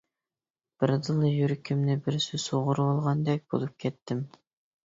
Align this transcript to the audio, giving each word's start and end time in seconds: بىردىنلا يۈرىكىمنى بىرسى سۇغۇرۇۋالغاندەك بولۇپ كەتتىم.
بىردىنلا 0.83 1.29
يۈرىكىمنى 1.33 1.97
بىرسى 2.07 2.39
سۇغۇرۇۋالغاندەك 2.47 3.47
بولۇپ 3.55 3.77
كەتتىم. 3.85 4.29